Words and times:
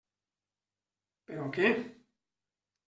Però 1.31 1.47
què? 1.59 1.71